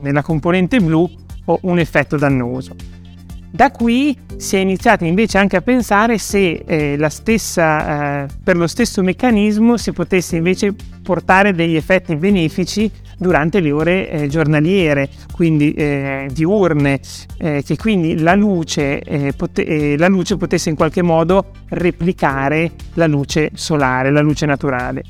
nella 0.00 0.22
componente 0.22 0.80
blu 0.80 1.10
o 1.46 1.58
un 1.62 1.78
effetto 1.78 2.16
dannoso. 2.16 2.74
Da 3.50 3.70
qui 3.70 4.18
si 4.36 4.56
è 4.56 4.58
iniziato 4.58 5.04
invece 5.04 5.38
anche 5.38 5.56
a 5.56 5.60
pensare 5.60 6.18
se 6.18 6.64
eh, 6.66 7.06
stessa, 7.08 8.24
eh, 8.24 8.26
per 8.42 8.56
lo 8.56 8.66
stesso 8.66 9.00
meccanismo 9.00 9.76
si 9.76 9.92
potesse 9.92 10.36
invece 10.36 10.74
portare 11.04 11.52
degli 11.52 11.76
effetti 11.76 12.16
benefici 12.16 12.90
durante 13.18 13.60
le 13.60 13.72
ore 13.72 14.10
eh, 14.10 14.26
giornaliere, 14.28 15.08
quindi 15.32 15.72
eh, 15.72 16.28
diurne, 16.32 17.00
eh, 17.38 17.62
che 17.64 17.76
quindi 17.76 18.18
la 18.18 18.34
luce, 18.34 19.00
eh, 19.00 19.32
pote- 19.36 19.64
eh, 19.64 19.96
la 19.96 20.08
luce 20.08 20.36
potesse 20.36 20.70
in 20.70 20.76
qualche 20.76 21.02
modo 21.02 21.50
replicare 21.68 22.72
la 22.94 23.06
luce 23.06 23.50
solare, 23.54 24.10
la 24.10 24.20
luce 24.20 24.46
naturale. 24.46 25.02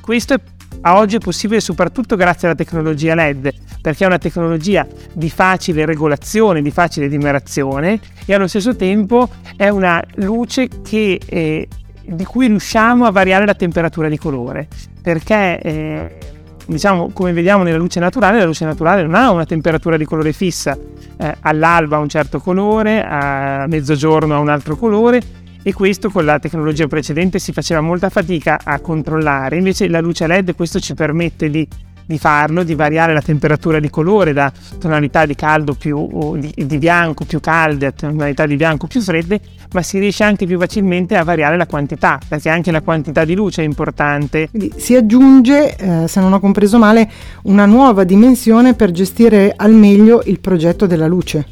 Questo 0.00 0.34
è 0.34 0.40
a 0.82 0.98
oggi 0.98 1.16
è 1.16 1.18
possibile 1.18 1.60
soprattutto 1.60 2.16
grazie 2.16 2.46
alla 2.46 2.56
tecnologia 2.56 3.14
LED, 3.14 3.52
perché 3.80 4.04
è 4.04 4.06
una 4.06 4.18
tecnologia 4.18 4.86
di 5.12 5.30
facile 5.30 5.84
regolazione, 5.84 6.62
di 6.62 6.70
facile 6.70 7.08
dimerazione 7.08 7.98
e 8.24 8.34
allo 8.34 8.46
stesso 8.46 8.76
tempo 8.76 9.28
è 9.56 9.68
una 9.68 10.02
luce 10.16 10.68
che, 10.82 11.20
eh, 11.24 11.68
di 12.04 12.24
cui 12.24 12.46
riusciamo 12.46 13.04
a 13.04 13.10
variare 13.10 13.46
la 13.46 13.54
temperatura 13.54 14.08
di 14.08 14.18
colore, 14.18 14.68
perché 15.02 15.60
eh, 15.60 16.18
diciamo 16.66 17.10
come 17.12 17.32
vediamo 17.32 17.62
nella 17.62 17.78
luce 17.78 18.00
naturale, 18.00 18.38
la 18.38 18.44
luce 18.44 18.64
naturale 18.64 19.02
non 19.02 19.14
ha 19.14 19.30
una 19.30 19.46
temperatura 19.46 19.96
di 19.96 20.04
colore 20.04 20.32
fissa, 20.32 20.76
eh, 21.16 21.36
all'alba 21.40 21.96
ha 21.96 22.00
un 22.00 22.08
certo 22.08 22.40
colore, 22.40 23.04
a 23.04 23.66
mezzogiorno 23.68 24.34
ha 24.34 24.38
un 24.38 24.48
altro 24.48 24.76
colore 24.76 25.20
e 25.62 25.72
questo 25.72 26.10
con 26.10 26.24
la 26.24 26.38
tecnologia 26.38 26.86
precedente 26.86 27.38
si 27.38 27.52
faceva 27.52 27.80
molta 27.80 28.08
fatica 28.08 28.60
a 28.62 28.78
controllare, 28.80 29.56
invece 29.56 29.88
la 29.88 30.00
luce 30.00 30.26
LED 30.26 30.54
questo 30.54 30.78
ci 30.78 30.94
permette 30.94 31.50
di, 31.50 31.66
di 32.06 32.18
farlo, 32.18 32.62
di 32.62 32.74
variare 32.74 33.12
la 33.12 33.20
temperatura 33.20 33.80
di 33.80 33.90
colore 33.90 34.32
da 34.32 34.52
tonalità 34.78 35.26
di 35.26 35.34
caldo 35.34 35.74
più 35.74 36.38
di, 36.38 36.52
di 36.54 36.78
bianco 36.78 37.24
più 37.24 37.40
calde 37.40 37.86
a 37.86 37.92
tonalità 37.92 38.46
di 38.46 38.56
bianco 38.56 38.86
più 38.86 39.00
fredde, 39.00 39.40
ma 39.72 39.82
si 39.82 39.98
riesce 39.98 40.22
anche 40.22 40.46
più 40.46 40.58
facilmente 40.58 41.16
a 41.16 41.24
variare 41.24 41.56
la 41.56 41.66
quantità, 41.66 42.18
perché 42.26 42.48
anche 42.48 42.70
la 42.70 42.80
quantità 42.80 43.24
di 43.24 43.34
luce 43.34 43.62
è 43.62 43.64
importante. 43.64 44.48
Quindi 44.48 44.72
si 44.76 44.94
aggiunge, 44.94 45.76
eh, 45.76 46.08
se 46.08 46.20
non 46.20 46.32
ho 46.32 46.40
compreso 46.40 46.78
male, 46.78 47.10
una 47.44 47.66
nuova 47.66 48.04
dimensione 48.04 48.74
per 48.74 48.92
gestire 48.92 49.52
al 49.54 49.72
meglio 49.72 50.22
il 50.24 50.40
progetto 50.40 50.86
della 50.86 51.06
luce. 51.06 51.46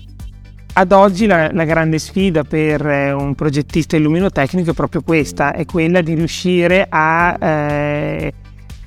Ad 0.76 0.90
oggi 0.90 1.26
la, 1.26 1.52
la, 1.52 1.64
grande 1.64 2.00
sfida 2.00 2.42
per 2.42 2.84
eh, 2.84 3.12
un 3.12 3.36
progettista 3.36 3.94
illuminotecnico 3.94 4.72
è 4.72 4.74
proprio 4.74 5.02
questa, 5.02 5.52
è 5.52 5.64
quella 5.66 6.00
di 6.00 6.14
riuscire 6.14 6.84
a 6.88 7.36
eh, 7.40 8.32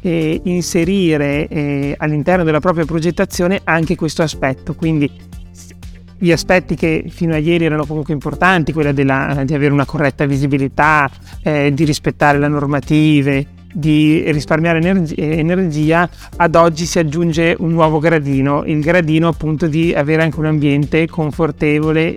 eh, 0.01 0.39
inserire 0.43 1.47
eh, 1.47 1.95
all'interno 1.97 2.43
della 2.43 2.59
propria 2.59 2.85
progettazione 2.85 3.61
anche 3.63 3.95
questo 3.95 4.21
aspetto. 4.21 4.73
Quindi 4.73 5.09
gli 6.19 6.31
aspetti 6.31 6.75
che 6.75 7.05
fino 7.09 7.33
a 7.33 7.37
ieri 7.37 7.65
erano 7.65 7.85
comunque 7.85 8.13
importanti, 8.13 8.73
quella 8.73 8.91
della, 8.91 9.43
di 9.45 9.53
avere 9.53 9.71
una 9.71 9.85
corretta 9.85 10.25
visibilità, 10.25 11.09
eh, 11.43 11.71
di 11.73 11.83
rispettare 11.85 12.39
le 12.39 12.47
normative, 12.47 13.45
di 13.71 14.23
risparmiare 14.31 14.79
energia, 14.79 15.21
energia, 15.21 16.09
ad 16.37 16.55
oggi 16.55 16.85
si 16.85 16.97
aggiunge 16.97 17.55
un 17.59 17.69
nuovo 17.69 17.99
gradino, 17.99 18.63
il 18.65 18.81
gradino 18.81 19.27
appunto 19.27 19.67
di 19.67 19.93
avere 19.93 20.23
anche 20.23 20.39
un 20.39 20.45
ambiente 20.45 21.05
confortevole 21.07 22.15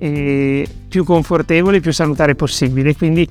più 0.89 1.05
confortevole 1.05 1.77
e 1.77 1.81
più 1.81 1.93
salutare 1.93 2.35
possibile. 2.35 2.97
Quindi 2.97 3.29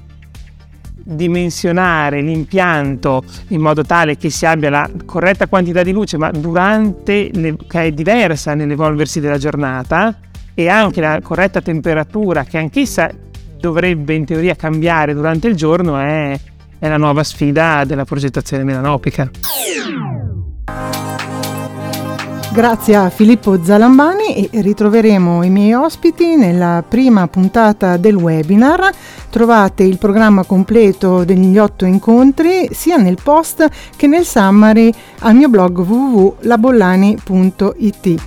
dimensionare 1.09 2.21
l'impianto 2.21 3.23
in 3.49 3.61
modo 3.61 3.83
tale 3.83 4.17
che 4.17 4.29
si 4.29 4.45
abbia 4.45 4.69
la 4.69 4.89
corretta 5.05 5.47
quantità 5.47 5.83
di 5.83 5.91
luce, 5.91 6.17
ma 6.17 6.31
durante 6.31 7.29
le, 7.33 7.55
che 7.67 7.83
è 7.83 7.91
diversa 7.91 8.53
nell'evolversi 8.53 9.19
della 9.19 9.37
giornata 9.37 10.17
e 10.53 10.67
anche 10.67 11.01
la 11.01 11.19
corretta 11.21 11.61
temperatura 11.61 12.43
che 12.43 12.57
anch'essa 12.57 13.09
dovrebbe 13.59 14.13
in 14.13 14.25
teoria 14.25 14.55
cambiare 14.55 15.13
durante 15.13 15.47
il 15.47 15.55
giorno 15.55 15.97
è 15.97 16.39
è 16.79 16.87
la 16.87 16.97
nuova 16.97 17.23
sfida 17.23 17.83
della 17.83 18.05
progettazione 18.05 18.63
melanopica. 18.63 19.29
Grazie 22.59 22.95
a 22.97 23.09
Filippo 23.09 23.63
Zalambani 23.63 24.49
e 24.49 24.59
ritroveremo 24.59 25.43
i 25.43 25.49
miei 25.49 25.71
ospiti 25.71 26.35
nella 26.35 26.83
prima 26.85 27.25
puntata 27.29 27.95
del 27.95 28.15
webinar. 28.15 28.91
Trovate 29.29 29.83
il 29.83 29.97
programma 29.97 30.43
completo 30.43 31.23
degli 31.23 31.57
otto 31.57 31.85
incontri 31.85 32.67
sia 32.73 32.97
nel 32.97 33.17
post 33.23 33.65
che 33.95 34.07
nel 34.07 34.25
summary 34.25 34.91
al 35.19 35.35
mio 35.35 35.47
blog 35.47 35.77
www.labollani.it. 35.77 38.21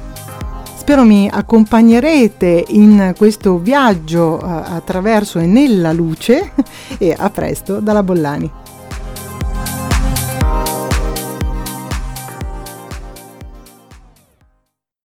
Spero 0.76 1.04
mi 1.04 1.28
accompagnerete 1.30 2.64
in 2.68 3.12
questo 3.18 3.58
viaggio 3.58 4.40
uh, 4.42 4.46
attraverso 4.46 5.40
e 5.40 5.46
nella 5.46 5.92
luce 5.92 6.52
e 6.96 7.14
a 7.14 7.28
presto 7.28 7.80
dalla 7.80 8.02
Bollani. 8.02 8.60